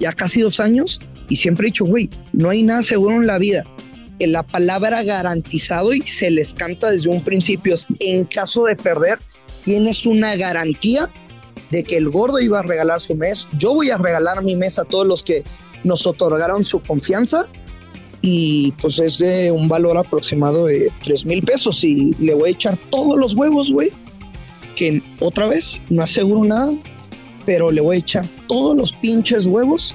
ya 0.00 0.12
casi 0.12 0.40
dos 0.40 0.58
años, 0.60 1.00
y 1.28 1.36
siempre 1.36 1.66
he 1.66 1.70
dicho, 1.70 1.84
güey, 1.84 2.08
no 2.32 2.50
hay 2.50 2.62
nada 2.62 2.82
seguro 2.82 3.16
en 3.16 3.26
la 3.26 3.38
vida. 3.38 3.64
La 4.20 4.42
palabra 4.42 5.02
garantizado 5.02 5.92
y 5.92 6.00
se 6.00 6.30
les 6.30 6.54
canta 6.54 6.90
desde 6.90 7.08
un 7.08 7.22
principio, 7.22 7.74
es, 7.74 7.86
en 8.00 8.24
caso 8.24 8.64
de 8.64 8.76
perder, 8.76 9.18
tienes 9.62 10.06
una 10.06 10.34
garantía 10.36 11.10
de 11.70 11.84
que 11.84 11.96
el 11.96 12.08
gordo 12.08 12.40
iba 12.40 12.58
a 12.58 12.62
regalar 12.62 13.00
su 13.00 13.14
mes. 13.14 13.48
Yo 13.58 13.74
voy 13.74 13.90
a 13.90 13.98
regalar 13.98 14.42
mi 14.42 14.56
mes 14.56 14.78
a 14.78 14.84
todos 14.84 15.06
los 15.06 15.22
que 15.22 15.44
nos 15.84 16.06
otorgaron 16.06 16.64
su 16.64 16.80
confianza 16.80 17.46
y 18.20 18.72
pues 18.80 18.98
es 18.98 19.18
de 19.18 19.52
un 19.52 19.68
valor 19.68 19.96
aproximado 19.96 20.66
de 20.66 20.90
3 21.04 21.24
mil 21.24 21.42
pesos 21.42 21.84
y 21.84 22.14
le 22.18 22.34
voy 22.34 22.50
a 22.50 22.52
echar 22.52 22.78
todos 22.90 23.16
los 23.16 23.34
huevos, 23.34 23.70
güey. 23.70 23.92
Que 24.74 25.02
otra 25.20 25.46
vez 25.46 25.80
no 25.88 26.02
aseguro 26.02 26.44
nada, 26.44 26.72
pero 27.44 27.70
le 27.70 27.80
voy 27.80 27.96
a 27.96 27.98
echar 28.00 28.28
todos 28.46 28.76
los 28.76 28.92
pinches 28.92 29.46
huevos 29.46 29.94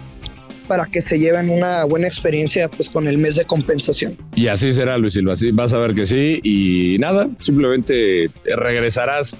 para 0.67 0.85
que 0.85 1.01
se 1.01 1.19
lleven 1.19 1.49
una 1.49 1.83
buena 1.83 2.07
experiencia 2.07 2.69
pues 2.69 2.89
con 2.89 3.07
el 3.07 3.17
mes 3.17 3.35
de 3.35 3.45
compensación. 3.45 4.17
Y 4.35 4.47
así 4.47 4.73
será, 4.73 4.97
Luis 4.97 5.13
Silva, 5.13 5.33
así 5.33 5.51
vas 5.51 5.73
a 5.73 5.77
ver 5.77 5.93
que 5.93 6.05
sí. 6.05 6.39
Y 6.43 6.97
nada, 6.99 7.29
simplemente 7.39 8.29
regresarás 8.45 9.37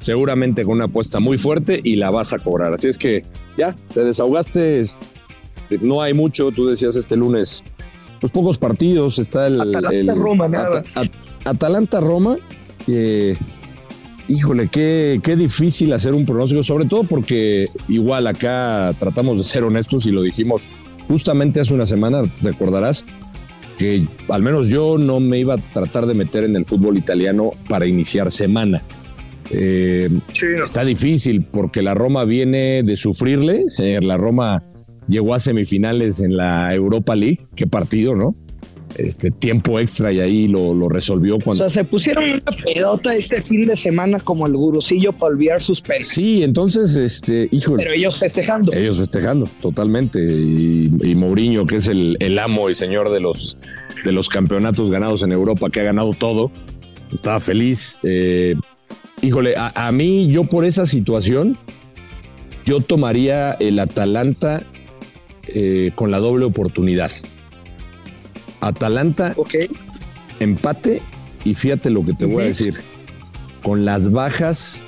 seguramente 0.00 0.64
con 0.64 0.74
una 0.74 0.84
apuesta 0.84 1.20
muy 1.20 1.38
fuerte 1.38 1.80
y 1.82 1.96
la 1.96 2.10
vas 2.10 2.32
a 2.32 2.38
cobrar. 2.38 2.74
Así 2.74 2.88
es 2.88 2.98
que 2.98 3.24
ya, 3.56 3.76
te 3.92 4.04
desahogaste, 4.04 4.84
no 5.80 6.02
hay 6.02 6.14
mucho, 6.14 6.52
tú 6.52 6.66
decías 6.68 6.96
este 6.96 7.16
lunes, 7.16 7.64
pues 8.20 8.32
pocos 8.32 8.58
partidos, 8.58 9.18
está 9.18 9.46
el... 9.46 9.60
Atalanta-Roma, 9.60 10.48
nada 10.48 10.82
Atalanta-Roma, 11.44 12.38
híjole, 14.28 14.68
qué, 14.68 15.20
qué 15.22 15.36
difícil 15.36 15.92
hacer 15.92 16.14
un 16.14 16.26
pronóstico, 16.26 16.62
sobre 16.62 16.86
todo 16.86 17.04
porque 17.04 17.66
igual 17.88 18.26
acá 18.26 18.94
tratamos 18.98 19.38
de 19.38 19.44
ser 19.44 19.64
honestos 19.64 20.06
y 20.06 20.10
lo 20.10 20.22
dijimos 20.22 20.68
justamente 21.08 21.60
hace 21.60 21.74
una 21.74 21.86
semana, 21.86 22.22
recordarás, 22.42 23.04
que 23.78 24.04
al 24.28 24.42
menos 24.42 24.68
yo 24.68 24.98
no 24.98 25.20
me 25.20 25.38
iba 25.38 25.54
a 25.54 25.58
tratar 25.58 26.06
de 26.06 26.14
meter 26.14 26.44
en 26.44 26.56
el 26.56 26.64
fútbol 26.64 26.96
italiano 26.96 27.52
para 27.68 27.86
iniciar 27.86 28.30
semana. 28.30 28.82
Eh, 29.50 30.08
está 30.62 30.84
difícil 30.84 31.44
porque 31.44 31.82
la 31.82 31.94
Roma 31.94 32.24
viene 32.24 32.82
de 32.82 32.96
sufrirle. 32.96 33.64
Eh, 33.78 34.00
la 34.02 34.16
Roma 34.16 34.62
llegó 35.08 35.34
a 35.34 35.38
semifinales 35.38 36.20
en 36.20 36.36
la 36.36 36.74
Europa 36.74 37.14
League. 37.14 37.40
Qué 37.54 37.66
partido, 37.66 38.14
¿no? 38.16 38.34
Este 38.98 39.30
tiempo 39.30 39.78
extra 39.78 40.12
y 40.12 40.20
ahí 40.20 40.48
lo, 40.48 40.88
resolvió 40.88 41.38
cuando. 41.38 41.64
O 41.64 41.68
sea, 41.68 41.82
se 41.82 41.88
pusieron 41.88 42.24
una 42.24 42.52
pelota 42.64 43.14
este 43.14 43.42
fin 43.42 43.66
de 43.66 43.76
semana 43.76 44.20
como 44.20 44.46
el 44.46 44.54
gurusillo 44.54 45.12
para 45.12 45.34
olvidar 45.34 45.60
sus 45.60 45.80
penas. 45.80 46.08
Sí, 46.08 46.42
entonces, 46.42 46.96
este, 46.96 47.48
híjole. 47.50 47.82
Pero 47.82 47.94
ellos 47.94 48.18
festejando. 48.18 48.72
Ellos 48.72 48.98
festejando, 48.98 49.48
totalmente. 49.60 50.18
Y, 50.20 51.14
Mourinho, 51.14 51.66
que 51.66 51.76
es 51.76 51.88
el, 51.88 52.38
amo 52.38 52.70
y 52.70 52.74
señor 52.74 53.10
de 53.10 53.20
los, 53.20 53.58
de 54.04 54.12
los 54.12 54.28
campeonatos 54.28 54.90
ganados 54.90 55.22
en 55.22 55.32
Europa, 55.32 55.68
que 55.70 55.80
ha 55.80 55.84
ganado 55.84 56.10
todo, 56.12 56.50
estaba 57.12 57.40
feliz. 57.40 57.98
Eh, 58.02 58.54
híjole, 59.20 59.54
a, 59.56 59.92
mí, 59.92 60.28
yo 60.28 60.44
por 60.44 60.64
esa 60.64 60.86
situación, 60.86 61.58
yo 62.64 62.80
tomaría 62.80 63.52
el 63.52 63.78
Atalanta 63.78 64.62
eh, 65.48 65.92
con 65.94 66.10
la 66.10 66.18
doble 66.18 66.44
oportunidad. 66.44 67.10
Atalanta, 68.68 69.34
empate 70.40 71.02
y 71.44 71.54
fíjate 71.54 71.90
lo 71.90 72.04
que 72.04 72.12
te 72.12 72.24
voy 72.24 72.44
a 72.44 72.46
decir, 72.46 72.80
con 73.62 73.84
las 73.84 74.10
bajas 74.10 74.84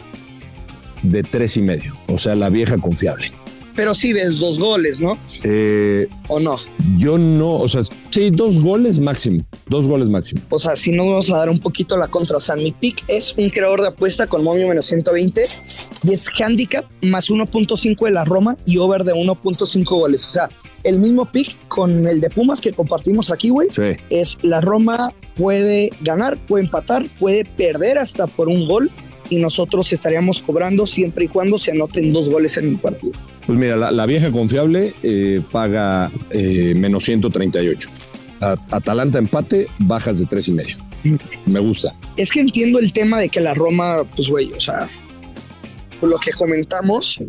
de 1.03 1.23
tres 1.23 1.57
y 1.57 1.63
medio, 1.63 1.97
o 2.07 2.19
sea, 2.19 2.35
la 2.35 2.49
vieja 2.49 2.77
confiable 2.79 3.33
pero 3.79 3.95
sí 3.95 4.13
ves 4.13 4.41
dos 4.41 4.59
goles, 4.59 5.01
¿no? 5.01 5.17
Eh, 5.45 6.09
¿O 6.27 6.41
no? 6.41 6.57
Yo 6.97 7.17
no, 7.17 7.61
o 7.61 7.69
sea, 7.69 7.83
sí, 8.11 8.31
dos 8.31 8.59
goles 8.59 8.99
máximo, 8.99 9.45
dos 9.69 9.87
goles 9.87 10.09
máximo. 10.09 10.43
O 10.51 10.59
sea, 10.59 10.75
si 10.75 10.91
no 10.91 11.07
vamos 11.07 11.31
a 11.31 11.37
dar 11.37 11.49
un 11.49 11.61
poquito 11.61 11.97
la 11.97 12.09
contra, 12.09 12.39
o 12.39 12.41
sea, 12.41 12.57
mi 12.57 12.73
pick 12.73 13.05
es 13.07 13.39
un 13.39 13.51
creador 13.51 13.81
de 13.81 13.87
apuesta 13.87 14.27
con 14.27 14.43
momio 14.43 14.67
menos 14.67 14.87
120 14.87 15.45
y 16.03 16.13
es 16.13 16.29
handicap 16.41 16.87
más 17.03 17.31
1.5 17.31 18.05
de 18.05 18.11
la 18.11 18.25
Roma 18.25 18.57
y 18.67 18.79
over 18.79 19.05
de 19.05 19.13
1.5 19.13 19.85
goles. 19.85 20.27
O 20.27 20.31
sea, 20.31 20.51
el 20.85 20.99
mismo 20.99 21.31
pick 21.31 21.57
con 21.69 22.07
el 22.07 22.21
de 22.21 22.31
Pumas 22.31 22.61
que 22.61 22.73
compartimos 22.73 23.31
aquí, 23.31 23.51
güey. 23.51 23.69
Sí. 23.73 23.97
Es 24.11 24.39
la 24.43 24.61
Roma 24.61 25.13
puede 25.35 25.91
ganar, 26.01 26.39
puede 26.39 26.65
empatar, 26.65 27.07
puede 27.19 27.45
perder 27.45 27.99
hasta 27.99 28.27
por 28.27 28.49
un 28.49 28.67
gol 28.67 28.91
y 29.31 29.39
nosotros 29.39 29.93
estaríamos 29.93 30.41
cobrando 30.41 30.87
siempre 30.87 31.27
y 31.27 31.29
cuando 31.29 31.59
se 31.59 31.73
anoten 31.73 32.13
dos 32.13 32.31
goles 32.31 32.57
en 32.57 32.71
el 32.71 32.77
partido. 32.77 33.13
Pues 33.47 33.59
mira, 33.59 33.77
la, 33.77 34.07
vieja 34.07 34.31
confiable 34.31 34.95
eh, 35.03 35.41
paga 35.51 36.11
eh, 36.31 36.75
menos 36.77 37.05
138. 37.05 37.89
Atalanta 38.71 39.19
empate, 39.19 39.69
bajas 39.79 40.19
de 40.19 40.27
tres 40.27 40.49
y 40.49 40.53
medio. 40.53 40.77
Me 41.47 41.61
gusta. 41.61 41.95
Es 42.17 42.31
que 42.31 42.41
entiendo 42.41 42.79
el 42.79 42.93
tema 42.93 43.19
de 43.19 43.29
que 43.29 43.41
la 43.41 43.55
Roma, 43.55 44.05
pues 44.17 44.29
güey, 44.29 44.53
o 44.53 44.61
sea, 44.61 44.89
lo 46.03 46.19
que 46.19 46.33
comentamos, 46.33 47.23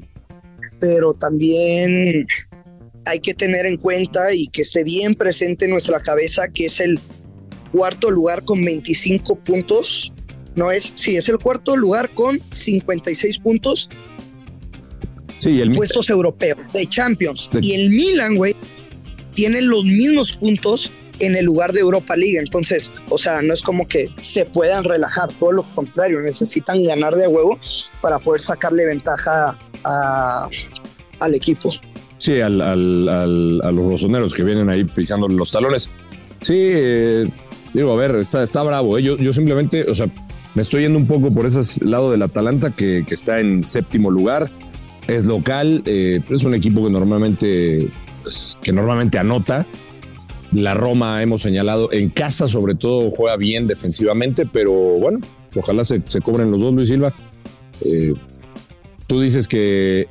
pero 0.79 1.13
también 1.13 2.27
hay 3.09 3.19
que 3.19 3.33
tener 3.33 3.65
en 3.65 3.77
cuenta 3.77 4.33
y 4.33 4.47
que 4.47 4.61
esté 4.61 4.83
bien 4.83 5.15
presente 5.15 5.65
en 5.65 5.71
nuestra 5.71 6.01
cabeza 6.01 6.47
que 6.53 6.65
es 6.65 6.79
el 6.79 6.99
cuarto 7.71 8.09
lugar 8.09 8.43
con 8.45 8.63
25 8.63 9.35
puntos 9.39 10.13
no 10.59 10.71
es, 10.71 10.91
sí, 10.95 11.15
es 11.15 11.29
el 11.29 11.37
cuarto 11.37 11.77
lugar 11.77 12.13
con 12.13 12.39
56 12.51 13.39
puntos. 13.39 13.89
Sí, 15.37 15.61
el 15.61 15.71
puestos 15.71 16.09
europeos 16.09 16.71
de 16.73 16.85
Champions. 16.85 17.49
Y 17.61 17.75
el 17.75 17.89
Milan, 17.89 18.35
güey, 18.35 18.55
tiene 19.33 19.61
los 19.61 19.85
mismos 19.85 20.33
puntos 20.33 20.91
en 21.19 21.37
el 21.37 21.45
lugar 21.45 21.71
de 21.71 21.79
Europa 21.79 22.17
League. 22.17 22.37
Entonces, 22.37 22.91
o 23.07 23.17
sea, 23.17 23.41
no 23.41 23.53
es 23.53 23.61
como 23.61 23.87
que 23.87 24.09
se 24.19 24.43
puedan 24.43 24.83
relajar, 24.83 25.29
todo 25.39 25.53
lo 25.53 25.63
contrario, 25.63 26.19
necesitan 26.21 26.83
ganar 26.83 27.15
de 27.15 27.27
huevo 27.27 27.57
para 28.01 28.19
poder 28.19 28.41
sacarle 28.41 28.85
ventaja 28.85 29.57
al 31.21 31.33
equipo. 31.33 31.71
Sí, 32.19 32.41
al, 32.41 32.61
a 32.61 33.71
los 33.71 33.85
rosoneros 33.87 34.33
que 34.33 34.43
vienen 34.43 34.69
ahí 34.69 34.83
pisando 34.83 35.27
los 35.27 35.51
talones. 35.51 35.89
Sí, 36.41 36.55
eh, 36.57 37.29
digo, 37.73 37.93
a 37.93 37.95
ver, 37.95 38.15
está, 38.15 38.43
está 38.43 38.61
bravo. 38.61 38.97
¿eh? 38.97 39.03
Yo, 39.03 39.17
yo 39.17 39.33
simplemente, 39.33 39.89
o 39.89 39.95
sea, 39.95 40.07
me 40.53 40.61
estoy 40.61 40.83
yendo 40.83 40.99
un 40.99 41.07
poco 41.07 41.33
por 41.33 41.45
ese 41.45 41.85
lado 41.85 42.11
del 42.11 42.21
Atalanta, 42.21 42.71
que, 42.71 43.05
está 43.09 43.39
en 43.39 43.65
séptimo 43.65 44.11
lugar. 44.11 44.49
Es 45.07 45.25
local, 45.25 45.81
eh, 45.85 46.21
es 46.29 46.43
un 46.43 46.53
equipo 46.53 46.83
que 46.83 46.91
normalmente, 46.91 47.87
pues, 48.23 48.57
que 48.61 48.71
normalmente 48.71 49.17
anota. 49.17 49.65
La 50.51 50.73
Roma 50.73 51.21
hemos 51.21 51.41
señalado 51.41 51.91
en 51.93 52.09
casa, 52.09 52.47
sobre 52.47 52.75
todo, 52.75 53.09
juega 53.11 53.37
bien 53.37 53.67
defensivamente, 53.67 54.45
pero 54.45 54.71
bueno, 54.73 55.19
ojalá 55.55 55.83
se, 55.83 56.01
cobren 56.23 56.51
los 56.51 56.59
dos, 56.59 56.73
Luis 56.73 56.89
Silva. 56.89 57.13
Eh, 57.85 58.13
tú 59.07 59.21
dices 59.21 59.47
que 59.47 60.07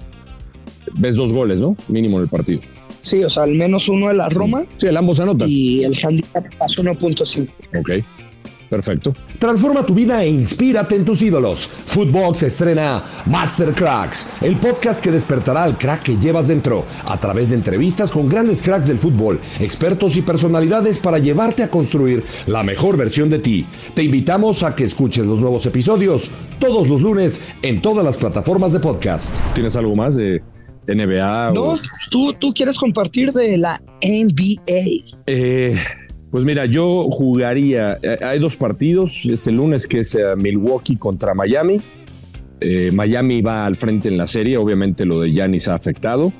ves 0.95 1.17
dos 1.17 1.33
goles, 1.33 1.61
¿no? 1.61 1.77
Mínimo 1.89 2.19
en 2.19 2.25
el 2.25 2.29
partido. 2.29 2.61
Sí, 3.03 3.23
o 3.23 3.31
sea, 3.31 3.45
al 3.45 3.55
menos 3.55 3.89
uno 3.89 4.09
de 4.09 4.15
la 4.15 4.29
Roma. 4.29 4.65
Sí, 4.77 4.87
el 4.87 4.97
ambos 4.97 5.21
anotan. 5.21 5.49
Y 5.51 5.85
el 5.85 5.97
handicap 6.03 6.45
pasa 6.59 6.83
1.5. 6.83 7.49
Ok. 7.79 7.91
Perfecto. 8.69 9.15
Transforma 9.39 9.85
tu 9.85 9.95
vida 9.95 10.23
e 10.23 10.29
inspírate 10.29 10.95
en 10.95 11.05
tus 11.05 11.23
ídolos. 11.23 11.67
Footbox 11.67 12.43
estrena 12.43 13.03
Master 13.27 13.73
Cracks, 13.75 14.29
el 14.43 14.57
podcast 14.57 15.03
que 15.03 15.11
despertará 15.11 15.65
al 15.65 15.79
crack 15.79 16.03
que 16.03 16.17
llevas 16.17 16.49
dentro, 16.49 16.85
a 17.05 17.19
través 17.19 17.51
de 17.51 17.57
entrevistas 17.57 18.11
con 18.11 18.29
grandes 18.29 18.63
cracks 18.63 18.89
del 18.89 18.99
fútbol, 18.99 19.41
expertos 19.59 20.17
y 20.17 20.23
personalidades 20.23 20.99
para 20.99 21.19
llevarte 21.19 21.63
a 21.63 21.71
construir 21.71 22.25
la 22.47 22.63
mejor 22.63 22.97
versión 22.97 23.29
de 23.31 23.39
ti. 23.39 23.65
Te 23.95 24.03
invitamos 24.03 24.63
a 24.63 24.77
que 24.77 24.85
escuches 24.85 25.25
los 25.25 25.41
nuevos 25.41 25.65
episodios 25.65 26.31
todos 26.59 26.89
los 26.89 27.01
lunes 27.01 27.41
en 27.63 27.81
todas 27.81 28.05
las 28.05 28.17
plataformas 28.17 28.73
de 28.73 28.81
podcast. 28.81 29.35
¿Tienes 29.55 29.77
algo 29.77 29.97
más 29.97 30.15
de 30.15 30.43
NBA? 30.89 31.53
No, 31.53 31.77
tú, 32.11 32.33
tú 32.39 32.53
quieres 32.53 32.77
compartir 32.77 33.33
de 33.33 33.59
la 33.59 33.81
NBA. 34.03 35.05
Eh 35.27 35.77
pues 36.31 36.45
mira, 36.45 36.67
yo 36.67 37.09
jugaría, 37.11 37.99
eh, 38.03 38.19
hay 38.23 38.39
dos 38.39 38.57
partidos, 38.57 39.25
este 39.25 39.51
lunes 39.51 39.87
que 39.87 40.01
es 40.01 40.15
eh, 40.15 40.37
Milwaukee 40.37 40.97
contra 40.97 41.35
Miami. 41.35 41.79
Eh, 42.61 42.91
Miami 42.93 43.41
va 43.41 43.65
al 43.65 43.77
frente 43.77 44.09
en 44.09 44.19
la 44.19 44.27
serie, 44.27 44.59
obviamente 44.59 45.07
lo 45.07 45.21
de 45.21 45.33
Yanis 45.33 45.69
ha 45.69 45.75
afectado. 45.75 46.33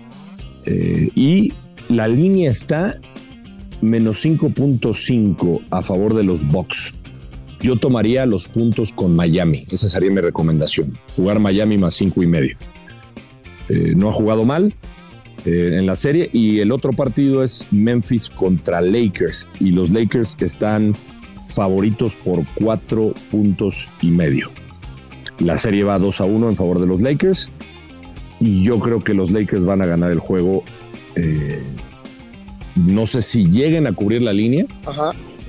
y 0.67 1.55
la 1.89 2.07
línea 2.07 2.51
está 2.51 3.01
menos 3.81 4.23
5.5 4.27 5.63
a 5.71 5.83
favor 5.83 6.15
de 6.15 6.25
los 6.25 6.47
Bucks. 6.47 6.95
Yo 7.61 7.77
tomaría 7.77 8.27
los 8.27 8.47
puntos 8.47 8.93
con 8.93 9.17
Miami, 9.17 9.65
esa 9.71 9.89
sería 9.89 10.11
mi 10.11 10.21
recomendación. 10.21 10.93
Jugar 11.17 11.41
Miami 11.41 11.79
más 11.79 11.95
cinco 11.95 12.23
y 12.23 12.27
medio. 12.27 12.59
No 13.69 14.09
ha 14.09 14.13
jugado 14.13 14.45
mal, 14.45 14.75
eh, 15.45 15.79
en 15.79 15.87
la 15.87 15.97
serie. 15.97 16.29
Y 16.33 16.61
el 16.61 16.73
otro 16.73 16.93
partido 16.93 17.43
es 17.43 17.67
Memphis 17.71 18.29
contra 18.29 18.81
Lakers. 18.81 19.49
Y 19.61 19.71
los 19.71 19.91
Lakers 19.91 20.37
están 20.41 20.97
favoritos 21.49 22.17
por 22.17 22.45
cuatro 22.55 23.15
puntos 23.31 23.91
y 24.03 24.11
medio. 24.11 24.51
La 25.39 25.57
serie 25.57 25.85
va 25.85 25.99
2 25.99 26.21
a 26.21 26.25
1 26.25 26.49
en 26.49 26.57
favor 26.57 26.81
de 26.81 26.87
los 26.87 27.01
Lakers. 27.01 27.51
Y 28.41 28.65
yo 28.65 28.79
creo 28.81 29.03
que 29.03 29.15
los 29.15 29.31
Lakers 29.31 29.65
van 29.65 29.83
a 29.83 29.87
ganar 29.87 30.11
el 30.11 30.19
juego. 30.19 30.65
Eh, 31.15 31.63
no 32.75 33.07
sé 33.07 33.23
si 33.23 33.47
lleguen 33.47 33.87
a 33.87 33.93
cubrir 33.93 34.23
la 34.23 34.33
línea. 34.33 34.67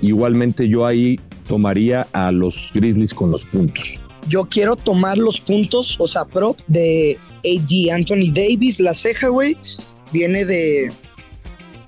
Igualmente 0.02 0.70
yo 0.70 0.86
ahí 0.86 1.20
tomaría 1.48 2.08
a 2.14 2.32
los 2.32 2.72
Grizzlies 2.74 3.14
con 3.14 3.32
los 3.32 3.46
puntos. 3.46 4.00
Yo 4.28 4.46
quiero 4.46 4.76
tomar 4.76 5.18
los 5.18 5.42
puntos, 5.42 5.96
o 6.00 6.08
sea, 6.08 6.26
prop 6.26 6.58
de 6.68 7.18
AD 7.46 7.92
Anthony 7.94 8.32
Davis, 8.34 8.80
la 8.80 8.94
ceja, 8.94 9.28
güey, 9.30 9.58
viene 10.12 10.46
de, 10.46 10.92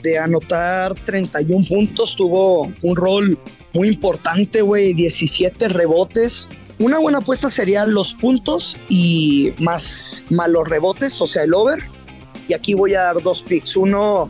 de 0.04 0.18
anotar 0.20 0.94
31 1.06 1.68
puntos, 1.68 2.16
tuvo 2.16 2.72
un 2.82 2.96
rol 2.96 3.38
muy 3.74 3.88
importante, 3.88 4.62
güey, 4.62 4.94
17 4.94 5.70
rebotes. 5.70 6.50
Una 6.80 6.98
buena 7.00 7.20
apuesta 7.20 7.50
sería 7.50 7.86
los 7.86 8.16
puntos 8.16 8.78
y 8.90 9.54
más, 9.60 10.24
más 10.30 10.50
los 10.50 10.68
rebotes, 10.68 11.22
o 11.22 11.28
sea, 11.28 11.44
el 11.44 11.54
over. 11.54 11.80
Y 12.48 12.54
aquí 12.54 12.74
voy 12.74 12.96
a 12.96 13.02
dar 13.04 13.22
dos 13.22 13.44
picks. 13.44 13.78
Uno, 13.78 14.28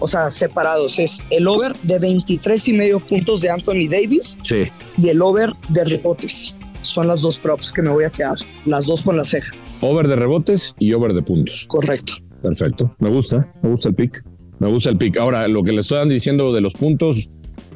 o 0.00 0.08
sea, 0.08 0.30
separados. 0.30 0.98
Es 0.98 1.20
el 1.30 1.46
over 1.46 1.76
de 1.82 1.98
23 1.98 2.68
y 2.68 2.72
medio 2.72 2.98
puntos 2.98 3.42
de 3.42 3.50
Anthony 3.50 3.88
Davis 3.90 4.38
Sí. 4.42 4.64
y 4.96 5.08
el 5.10 5.20
over 5.20 5.52
de 5.68 5.84
rebotes. 5.84 6.54
Son 6.82 7.06
las 7.08 7.20
dos 7.20 7.38
props 7.38 7.72
que 7.72 7.82
me 7.82 7.90
voy 7.90 8.04
a 8.04 8.10
quedar. 8.10 8.36
Las 8.64 8.86
dos 8.86 9.02
con 9.02 9.16
la 9.16 9.24
ceja. 9.24 9.52
Over 9.80 10.08
de 10.08 10.16
rebotes 10.16 10.74
y 10.78 10.92
over 10.92 11.12
de 11.12 11.22
puntos. 11.22 11.66
Correcto. 11.66 12.14
Perfecto. 12.42 12.94
Me 12.98 13.10
gusta, 13.10 13.52
me 13.62 13.70
gusta 13.70 13.88
el 13.90 13.94
pick. 13.94 14.24
Me 14.58 14.68
gusta 14.70 14.90
el 14.90 14.96
pick. 14.96 15.16
Ahora, 15.18 15.46
lo 15.48 15.62
que 15.62 15.72
le 15.72 15.80
estoy 15.80 16.08
diciendo 16.08 16.52
de 16.52 16.60
los 16.60 16.74
puntos 16.74 17.28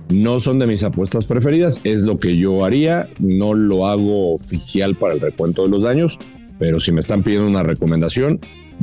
no 0.09 0.40
son 0.40 0.59
de 0.59 0.66
mis 0.66 0.83
apuestas 0.83 1.26
preferidas. 1.26 1.80
Es 1.85 2.02
lo 2.02 2.19
que 2.19 2.37
yo 2.37 2.64
haría. 2.64 3.09
No 3.19 3.54
lo 3.54 3.87
hago 3.87 4.35
oficial 4.35 4.97
para 4.97 5.14
el 5.14 5.21
recuento 5.21 5.64
de 5.64 5.69
los 5.69 5.83
daños, 5.83 6.19
pero 6.59 6.80
si 6.80 6.92
me 6.92 7.00
están 7.00 7.23
pidiendo 7.23 7.49
una 7.49 7.62
recomendación, 7.62 8.40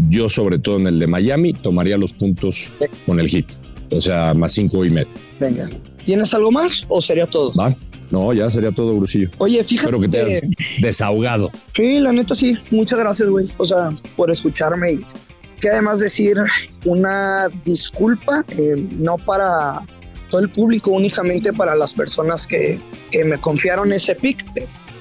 yo 0.10 0.30
sobre 0.30 0.60
todo 0.60 0.78
en 0.78 0.88
el 0.88 1.00
de 1.00 1.08
Miami 1.08 1.54
tomaría 1.54 1.98
los 1.98 2.14
puntos 2.14 2.72
con 3.06 3.20
el 3.20 3.28
hit. 3.28 3.48
O 3.92 4.02
sea, 4.02 4.34
más 4.34 4.52
cinco 4.54 4.86
y 4.86 4.90
medio. 4.90 5.10
Venga. 5.40 5.70
¿Tienes 6.04 6.34
algo 6.34 6.52
más 6.52 6.86
o 6.88 7.02
sería 7.02 7.26
todo? 7.28 7.54
¿Va? 7.54 7.76
No, 8.12 8.34
ya 8.34 8.50
sería 8.50 8.72
todo, 8.72 8.96
Brusillo. 8.96 9.30
Oye, 9.38 9.64
fíjate 9.64 9.90
Espero 9.90 10.02
que 10.02 10.08
te 10.08 10.22
hayas 10.22 10.42
desahogado. 10.82 11.52
Sí, 11.76 12.00
la 12.00 12.12
neta 12.14 12.36
sí. 12.36 12.58
Muchas 12.72 13.00
gracias, 13.00 13.30
güey. 13.30 13.50
O 13.58 13.66
sea, 13.66 13.96
por 14.16 14.32
escucharme 14.32 14.94
y 14.94 15.06
que 15.60 15.70
además 15.70 16.00
decir 16.00 16.38
una 16.86 17.48
disculpa, 17.64 18.46
eh, 18.50 18.76
no 18.98 19.18
para 19.18 19.86
todo 20.30 20.42
el 20.42 20.50
público, 20.50 20.92
únicamente 20.92 21.54
para 21.54 21.76
las 21.76 21.94
personas 21.94 22.46
que, 22.46 22.80
que 23.12 23.24
me 23.26 23.40
confiaron 23.40 23.92
ese 23.92 24.16
pick. 24.16 24.46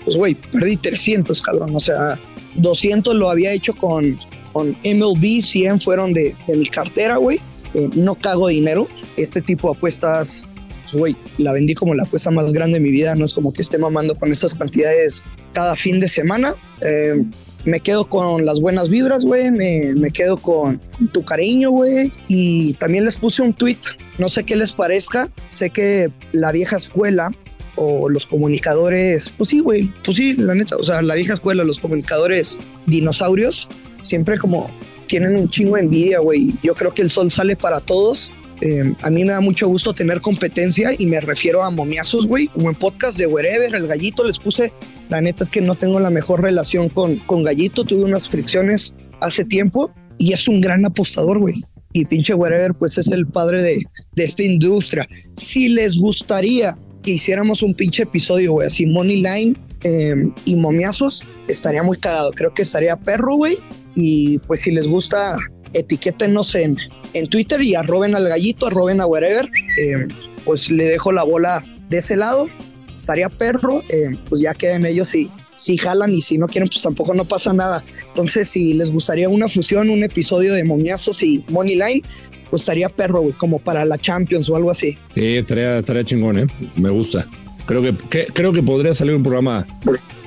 Pues, 0.04 0.16
güey, 0.16 0.34
perdí 0.34 0.76
300, 0.76 1.42
cabrón. 1.42 1.74
O 1.74 1.80
sea, 1.80 2.18
200 2.54 3.14
lo 3.14 3.28
había 3.30 3.52
hecho 3.52 3.74
con, 3.74 4.18
con 4.52 4.76
MLB, 4.84 5.42
100 5.42 5.80
fueron 5.80 6.12
de, 6.12 6.34
de 6.46 6.56
mi 6.56 6.66
cartera, 6.66 7.16
güey. 7.16 7.40
Eh, 7.74 7.90
no 7.94 8.14
cago 8.14 8.48
dinero. 8.48 8.88
Este 9.16 9.42
tipo 9.42 9.70
de 9.70 9.76
apuestas, 9.76 10.46
pues, 10.46 10.55
güey, 10.92 11.16
la 11.38 11.52
vendí 11.52 11.74
como 11.74 11.94
la 11.94 12.04
apuesta 12.04 12.30
más 12.30 12.52
grande 12.52 12.78
de 12.78 12.84
mi 12.84 12.90
vida. 12.90 13.14
No 13.14 13.24
es 13.24 13.34
como 13.34 13.52
que 13.52 13.62
esté 13.62 13.78
mamando 13.78 14.14
con 14.14 14.30
estas 14.30 14.54
cantidades 14.54 15.24
cada 15.52 15.76
fin 15.76 16.00
de 16.00 16.08
semana. 16.08 16.54
Eh, 16.80 17.24
me 17.64 17.80
quedo 17.80 18.04
con 18.04 18.44
las 18.44 18.60
buenas 18.60 18.88
vibras, 18.88 19.24
güey. 19.24 19.50
Me, 19.50 19.94
me 19.96 20.10
quedo 20.10 20.36
con 20.36 20.80
tu 21.12 21.24
cariño, 21.24 21.70
güey. 21.70 22.12
Y 22.28 22.74
también 22.74 23.04
les 23.04 23.16
puse 23.16 23.42
un 23.42 23.52
tweet. 23.54 23.78
No 24.18 24.28
sé 24.28 24.44
qué 24.44 24.56
les 24.56 24.72
parezca. 24.72 25.28
Sé 25.48 25.70
que 25.70 26.12
la 26.32 26.52
vieja 26.52 26.76
escuela 26.76 27.30
o 27.76 28.08
los 28.08 28.26
comunicadores, 28.26 29.30
pues 29.36 29.50
sí, 29.50 29.60
güey, 29.60 29.92
pues 30.02 30.16
sí, 30.16 30.32
la 30.32 30.54
neta, 30.54 30.76
o 30.76 30.82
sea, 30.82 31.02
la 31.02 31.14
vieja 31.14 31.34
escuela, 31.34 31.62
los 31.62 31.78
comunicadores 31.78 32.58
dinosaurios, 32.86 33.68
siempre 34.00 34.38
como 34.38 34.70
tienen 35.06 35.36
un 35.36 35.48
chingo 35.48 35.76
de 35.76 35.82
envidia, 35.82 36.18
güey. 36.20 36.52
Yo 36.62 36.74
creo 36.74 36.92
que 36.92 37.02
el 37.02 37.10
sol 37.10 37.30
sale 37.30 37.56
para 37.56 37.80
todos. 37.80 38.30
Eh, 38.60 38.94
a 39.02 39.10
mí 39.10 39.24
me 39.24 39.32
da 39.32 39.40
mucho 39.40 39.68
gusto 39.68 39.92
tener 39.92 40.20
competencia 40.20 40.90
y 40.96 41.06
me 41.06 41.20
refiero 41.20 41.62
a 41.62 41.70
momiazos, 41.70 42.26
güey. 42.26 42.48
Como 42.48 42.68
en 42.68 42.74
podcast 42.74 43.18
de 43.18 43.26
Wherever, 43.26 43.74
el 43.74 43.86
gallito 43.86 44.24
les 44.24 44.38
puse. 44.38 44.72
La 45.08 45.20
neta 45.20 45.44
es 45.44 45.50
que 45.50 45.60
no 45.60 45.74
tengo 45.74 46.00
la 46.00 46.10
mejor 46.10 46.42
relación 46.42 46.88
con, 46.88 47.16
con 47.16 47.42
Gallito. 47.42 47.84
Tuve 47.84 48.04
unas 48.04 48.28
fricciones 48.28 48.94
hace 49.20 49.44
tiempo 49.44 49.92
y 50.18 50.32
es 50.32 50.48
un 50.48 50.60
gran 50.60 50.84
apostador, 50.84 51.38
güey. 51.38 51.54
Y 51.92 52.04
pinche 52.04 52.34
Wherever, 52.34 52.74
pues 52.74 52.98
es 52.98 53.08
el 53.08 53.26
padre 53.26 53.62
de, 53.62 53.82
de 54.14 54.24
esta 54.24 54.42
industria. 54.42 55.06
Si 55.36 55.68
les 55.68 55.98
gustaría 55.98 56.76
que 57.02 57.12
hiciéramos 57.12 57.62
un 57.62 57.74
pinche 57.74 58.02
episodio, 58.02 58.52
güey, 58.52 58.66
así 58.66 58.84
Money 58.84 59.22
Line 59.22 59.56
eh, 59.84 60.30
y 60.44 60.56
momiazos, 60.56 61.24
estaría 61.48 61.82
muy 61.82 61.96
cagado. 61.98 62.32
Creo 62.32 62.52
que 62.52 62.62
estaría 62.62 62.96
perro, 62.96 63.36
güey. 63.36 63.56
Y 63.94 64.38
pues 64.40 64.60
si 64.60 64.72
les 64.72 64.86
gusta, 64.86 65.36
etiquétenos 65.78 66.54
en, 66.54 66.76
en 67.12 67.28
Twitter 67.28 67.60
y 67.62 67.74
arroben 67.74 68.14
al 68.14 68.28
gallito, 68.28 68.66
arroben 68.66 69.00
a 69.00 69.06
wherever. 69.06 69.48
Eh, 69.78 70.08
pues 70.44 70.70
le 70.70 70.84
dejo 70.84 71.12
la 71.12 71.22
bola 71.24 71.64
de 71.88 71.98
ese 71.98 72.16
lado. 72.16 72.48
Estaría 72.94 73.28
perro, 73.28 73.82
eh, 73.90 74.16
pues 74.28 74.40
ya 74.40 74.54
queden 74.54 74.86
ellos 74.86 75.14
y 75.14 75.28
si 75.54 75.76
jalan 75.78 76.14
y 76.14 76.20
si 76.20 76.38
no 76.38 76.46
quieren, 76.48 76.68
pues 76.68 76.82
tampoco 76.82 77.14
no 77.14 77.24
pasa 77.24 77.52
nada. 77.52 77.84
Entonces, 78.08 78.48
si 78.50 78.74
les 78.74 78.90
gustaría 78.90 79.28
una 79.28 79.48
fusión, 79.48 79.90
un 79.90 80.02
episodio 80.04 80.52
de 80.54 80.64
momiazos 80.64 81.22
y 81.22 81.44
Money 81.48 81.74
Line, 81.76 82.02
pues 82.50 82.62
estaría 82.62 82.88
perro, 82.88 83.20
güey, 83.22 83.32
como 83.34 83.58
para 83.58 83.84
la 83.84 83.98
Champions 83.98 84.48
o 84.50 84.56
algo 84.56 84.70
así. 84.70 84.96
Sí, 85.14 85.36
estaría, 85.36 85.78
estaría 85.78 86.04
chingón, 86.04 86.38
¿eh? 86.38 86.46
Me 86.76 86.90
gusta. 86.90 87.26
Creo 87.66 87.82
que, 87.82 87.94
que- 88.08 88.26
creo 88.32 88.52
que 88.52 88.62
podría 88.62 88.94
salir 88.94 89.14
un 89.14 89.22
programa 89.22 89.66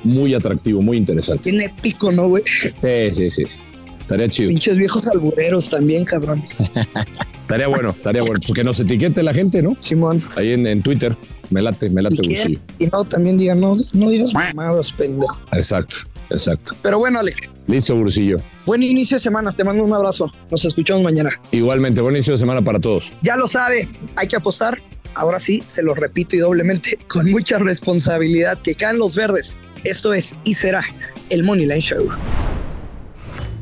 muy 0.04 0.34
atractivo, 0.34 0.82
muy 0.82 0.96
interesante. 0.96 1.50
Bien 1.50 1.62
épico, 1.62 2.12
¿no, 2.12 2.28
güey? 2.28 2.42
Sí, 2.44 2.70
sí, 3.14 3.30
sí. 3.30 3.58
Estaría 4.10 4.28
chido. 4.28 4.48
Pinches 4.48 4.76
viejos 4.76 5.06
albureros 5.06 5.70
también, 5.70 6.04
cabrón. 6.04 6.42
Estaría 7.42 7.68
bueno, 7.68 7.90
estaría 7.90 8.22
bueno. 8.22 8.40
Pues 8.40 8.52
que 8.52 8.64
nos 8.64 8.78
etiquete 8.80 9.22
la 9.22 9.32
gente, 9.32 9.62
¿no? 9.62 9.76
Simón. 9.78 10.20
Ahí 10.36 10.52
en, 10.52 10.66
en 10.66 10.82
Twitter. 10.82 11.16
Me 11.50 11.62
late, 11.62 11.88
me 11.90 12.02
late, 12.02 12.16
Brusillo. 12.16 12.60
y 12.80 12.86
no, 12.86 13.04
también 13.04 13.38
digan, 13.38 13.60
no, 13.60 13.76
no 13.92 14.08
digas 14.10 14.32
mamadas, 14.34 14.90
pendejo. 14.92 15.40
Exacto, 15.52 15.96
exacto. 16.30 16.74
Pero 16.82 16.98
bueno, 17.00 17.18
Alex, 17.20 17.52
Listo, 17.68 17.96
Brusillo. 17.98 18.36
buen 18.66 18.82
inicio 18.84 19.16
de 19.16 19.20
semana. 19.20 19.52
Te 19.52 19.62
mando 19.64 19.82
un 19.84 19.92
abrazo. 19.92 20.30
Nos 20.50 20.64
escuchamos 20.64 21.02
mañana. 21.04 21.30
Igualmente, 21.52 22.00
buen 22.00 22.14
inicio 22.16 22.32
de 22.34 22.38
semana 22.38 22.62
para 22.62 22.78
todos. 22.80 23.12
Ya 23.22 23.36
lo 23.36 23.46
sabe, 23.46 23.88
hay 24.16 24.26
que 24.28 24.36
apostar. 24.36 24.80
Ahora 25.14 25.38
sí, 25.40 25.62
se 25.66 25.82
lo 25.84 25.94
repito 25.94 26.34
y 26.34 26.40
doblemente, 26.40 26.98
con 27.08 27.30
mucha 27.30 27.58
responsabilidad, 27.58 28.58
que 28.62 28.74
caen 28.74 28.98
los 28.98 29.14
verdes. 29.14 29.56
Esto 29.84 30.14
es 30.14 30.34
y 30.44 30.54
será 30.54 30.82
el 31.30 31.42
Money 31.44 31.66
Line 31.66 31.80
Show. 31.80 32.08